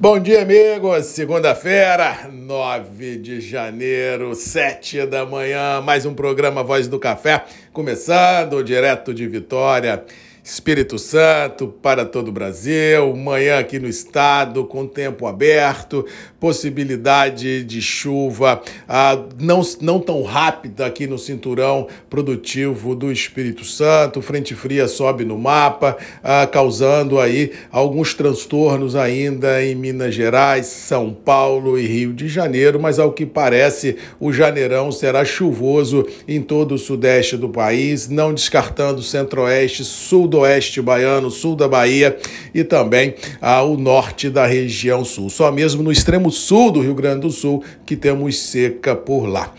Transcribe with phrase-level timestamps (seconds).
[0.00, 1.06] Bom dia, amigos.
[1.06, 9.14] Segunda-feira, 9 de janeiro, 7 da manhã, mais um programa Voz do Café, começando direto
[9.14, 10.04] de Vitória.
[10.44, 16.04] Espírito Santo para todo o Brasil, manhã aqui no estado com tempo aberto,
[16.38, 24.20] possibilidade de chuva ah, não, não tão rápida aqui no cinturão produtivo do Espírito Santo,
[24.20, 31.14] frente fria sobe no mapa, ah, causando aí alguns transtornos ainda em Minas Gerais, São
[31.14, 36.74] Paulo e Rio de Janeiro, mas ao que parece o janeirão será chuvoso em todo
[36.74, 42.16] o sudeste do país, não descartando centro-oeste, sul sudoeste baiano, sul da Bahia
[42.52, 45.30] e também ao norte da região sul.
[45.30, 49.52] Só mesmo no extremo sul do Rio Grande do Sul que temos seca por lá.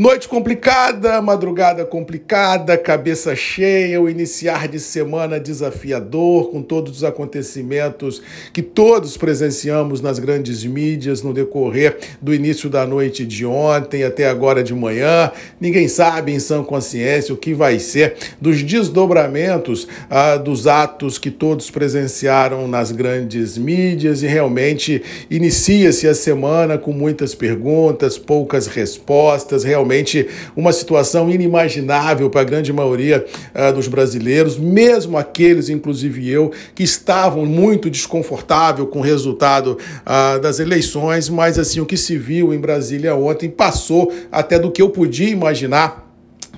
[0.00, 8.22] Noite complicada, madrugada complicada, cabeça cheia, o iniciar de semana desafiador, com todos os acontecimentos
[8.50, 14.26] que todos presenciamos nas grandes mídias no decorrer do início da noite de ontem até
[14.26, 15.32] agora de manhã.
[15.60, 21.30] Ninguém sabe em sã consciência o que vai ser dos desdobramentos ah, dos atos que
[21.30, 29.62] todos presenciaram nas grandes mídias e realmente inicia-se a semana com muitas perguntas, poucas respostas,
[29.62, 33.24] realmente realmente uma situação inimaginável para a grande maioria
[33.54, 40.40] uh, dos brasileiros, mesmo aqueles, inclusive eu, que estavam muito desconfortável com o resultado uh,
[40.40, 44.80] das eleições, mas assim o que se viu em Brasília ontem passou até do que
[44.80, 46.09] eu podia imaginar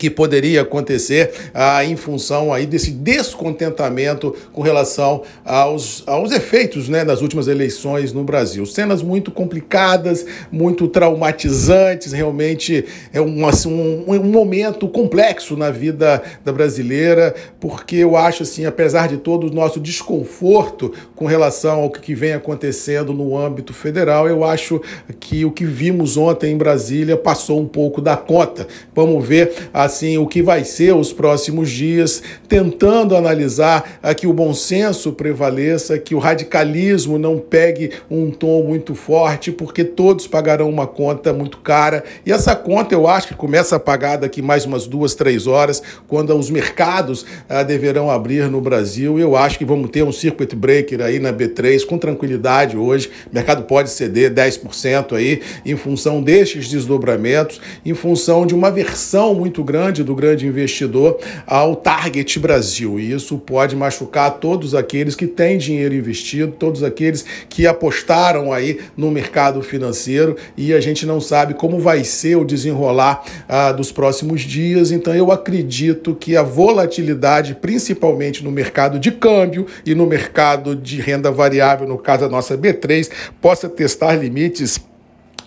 [0.00, 7.04] que poderia acontecer ah, em função aí desse descontentamento com relação aos, aos efeitos né,
[7.04, 8.64] das últimas eleições no Brasil.
[8.64, 16.22] Cenas muito complicadas, muito traumatizantes, realmente é um, assim, um, um momento complexo na vida
[16.42, 21.90] da brasileira, porque eu acho assim, apesar de todo o nosso desconforto com relação ao
[21.90, 24.80] que vem acontecendo no âmbito federal, eu acho
[25.18, 28.66] que o que vimos ontem em Brasília passou um pouco da conta.
[28.94, 34.26] Vamos ver a assim o que vai ser os próximos dias, tentando analisar a que
[34.26, 40.28] o bom senso prevaleça, que o radicalismo não pegue um tom muito forte, porque todos
[40.28, 42.04] pagarão uma conta muito cara.
[42.24, 45.82] E essa conta eu acho que começa a pagar daqui mais umas duas, três horas,
[46.06, 49.18] quando os mercados ah, deverão abrir no Brasil.
[49.18, 53.10] Eu acho que vamos ter um circuit breaker aí na B3 com tranquilidade hoje.
[53.30, 59.34] O mercado pode ceder 10% aí em função destes desdobramentos, em função de uma versão
[59.34, 63.00] muito grande grande do grande investidor ao Target Brasil.
[63.00, 68.78] E isso pode machucar todos aqueles que têm dinheiro investido, todos aqueles que apostaram aí
[68.94, 73.90] no mercado financeiro e a gente não sabe como vai ser o desenrolar ah, dos
[73.90, 74.90] próximos dias.
[74.90, 81.00] Então eu acredito que a volatilidade, principalmente no mercado de câmbio e no mercado de
[81.00, 84.78] renda variável, no caso da nossa B3, possa testar limites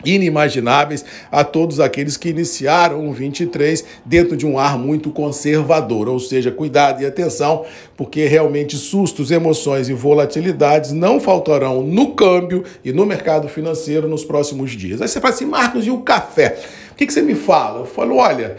[0.06, 6.19] inimagináveis a todos aqueles que iniciaram o 23 dentro de um ar muito conservador, ou
[6.19, 7.66] seja, cuidado e atenção,
[7.96, 14.24] porque realmente sustos, emoções e volatilidades não faltarão no câmbio e no mercado financeiro nos
[14.24, 15.02] próximos dias.
[15.02, 16.58] Aí você fala assim, Marcos, e o café?
[16.91, 17.80] O que, que você me fala?
[17.80, 18.58] Eu falo, olha,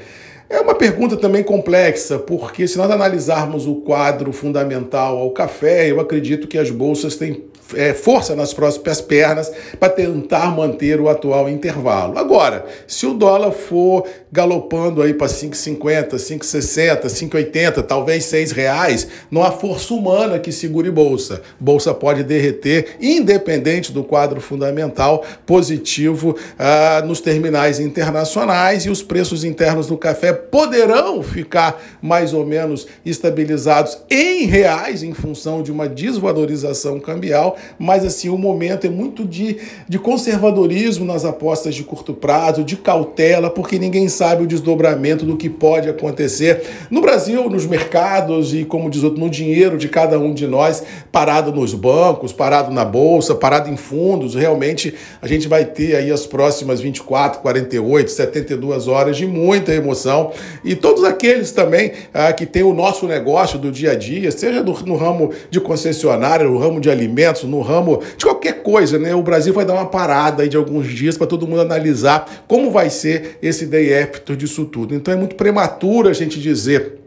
[0.48, 6.00] é uma pergunta também complexa, porque se nós analisarmos o quadro fundamental ao café, eu
[6.00, 7.44] acredito que as bolsas têm
[7.74, 12.18] é, força nas próximas pernas para tentar manter o atual intervalo.
[12.18, 19.42] Agora, se o dólar for galopando aí para 5,50, 5,60, 5,80, talvez 6 reais, não
[19.42, 21.40] há força humana que segure bolsa.
[21.58, 29.44] Bolsa pode derreter, independente do quadro fundamental positivo ah, nos terminais internacionais e os preços
[29.44, 35.88] internos do café poderão ficar mais ou menos estabilizados em reais em função de uma
[35.88, 42.14] desvalorização cambial mas assim, o momento é muito de, de conservadorismo nas apostas de curto
[42.14, 47.66] prazo, de cautela, porque ninguém sabe o desdobramento do que pode acontecer no Brasil, nos
[47.66, 52.32] mercados e, como diz outro, no dinheiro de cada um de nós, parado nos bancos,
[52.32, 54.34] parado na bolsa, parado em fundos.
[54.34, 60.32] Realmente, a gente vai ter aí as próximas 24, 48, 72 horas de muita emoção.
[60.64, 64.62] E todos aqueles também ah, que têm o nosso negócio do dia a dia, seja
[64.62, 69.14] do, no ramo de concessionária, no ramo de alimentos, no ramo de qualquer coisa, né?
[69.14, 72.90] O Brasil vai dar uma parada de alguns dias para todo mundo analisar como vai
[72.90, 74.94] ser esse day after disso tudo.
[74.94, 77.03] Então é muito prematuro a gente dizer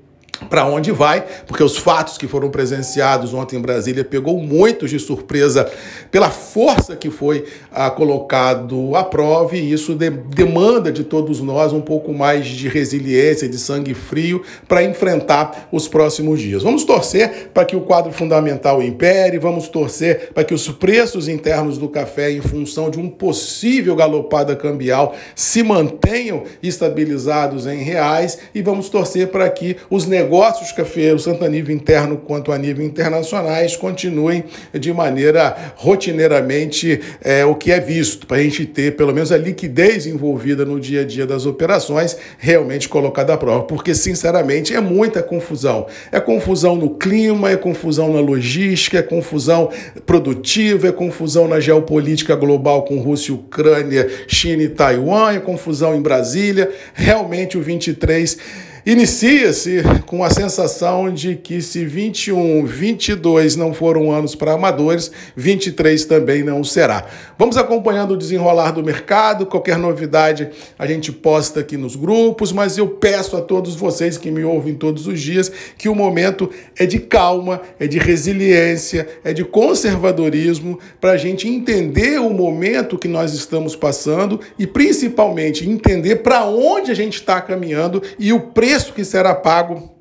[0.50, 5.00] para onde vai, porque os fatos que foram presenciados ontem em Brasília pegou muitos de
[5.00, 5.70] surpresa
[6.12, 11.74] pela força que foi ah, colocado à prova e isso de, demanda de todos nós
[11.74, 16.64] um pouco mais de resiliência, de sangue frio para enfrentar os próximos dias.
[16.64, 21.78] Vamos torcer para que o quadro fundamental impere, vamos torcer para que os preços internos
[21.78, 28.62] do café, em função de um possível galopada cambial, se mantenham estabilizados em reais e
[28.62, 32.86] vamos torcer para que os negócios negócios cafeeiros, tanto a nível interno quanto a nível
[32.86, 34.44] internacionais, continuem
[34.74, 39.38] de maneira rotineiramente é, o que é visto, para a gente ter pelo menos a
[39.38, 44.82] liquidez envolvida no dia a dia das operações realmente colocada à prova, porque sinceramente é
[44.82, 45.88] muita confusão.
[46.12, 49.70] É confusão no clima, é confusão na logística, é confusão
[50.06, 56.02] produtiva, é confusão na geopolítica global com Rússia, Ucrânia, China e Taiwan, é confusão em
[56.02, 56.70] Brasília.
[56.94, 64.34] Realmente o 23 Inicia-se com a sensação de que se 21, 22 não foram anos
[64.34, 67.06] para amadores, 23 também não será.
[67.38, 70.48] Vamos acompanhando o desenrolar do mercado, qualquer novidade
[70.80, 74.74] a gente posta aqui nos grupos, mas eu peço a todos vocês que me ouvem
[74.74, 76.50] todos os dias que o momento
[76.80, 82.98] é de calma, é de resiliência, é de conservadorismo para a gente entender o momento
[82.98, 88.40] que nós estamos passando e principalmente entender para onde a gente está caminhando e o
[88.40, 89.98] preço preço que será pago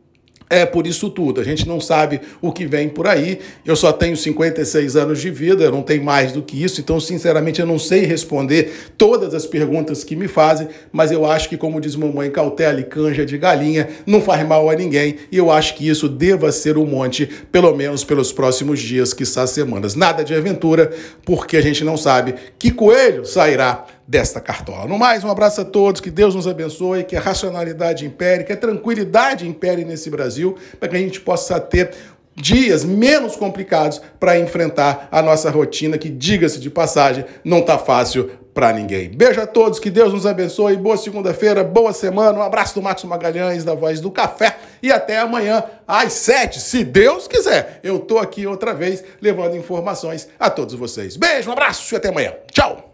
[0.49, 1.41] é por isso tudo.
[1.41, 3.41] A gente não sabe o que vem por aí.
[3.65, 7.01] Eu só tenho 56 anos de vida, eu não tenho mais do que isso, então,
[7.01, 11.57] sinceramente, eu não sei responder todas as perguntas que me fazem, mas eu acho que,
[11.57, 15.51] como diz mamãe, cautela e canja de galinha não faz mal a ninguém, e eu
[15.51, 19.97] acho que isso deva ser um monte, pelo menos pelos próximos dias, que semanas.
[19.97, 20.93] Nada de aventura,
[21.25, 24.87] porque a gente não sabe que coelho sairá desta cartola.
[24.87, 28.53] No mais, um abraço a todos, que Deus nos abençoe, que a racionalidade impere, que
[28.53, 31.91] a tranquilidade impere nesse Brasil, para que a gente possa ter
[32.35, 38.31] dias menos complicados para enfrentar a nossa rotina, que, diga-se de passagem, não está fácil
[38.53, 39.11] para ninguém.
[39.11, 43.05] Beijo a todos, que Deus nos abençoe, boa segunda-feira, boa semana, um abraço do Marcos
[43.05, 47.81] Magalhães, da Voz do Café, e até amanhã às sete, se Deus quiser.
[47.83, 51.17] Eu tô aqui outra vez levando informações a todos vocês.
[51.17, 52.33] Beijo, um abraço e até amanhã.
[52.51, 52.86] Tchau!